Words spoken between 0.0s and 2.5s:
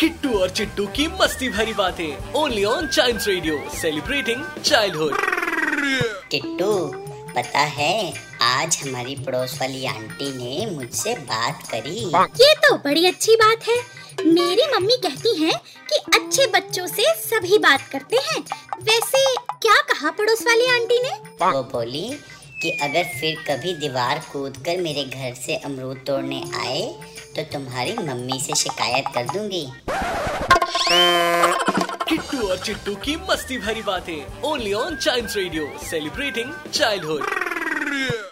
किट्टू और चिट्टू की मस्ती भरी बातें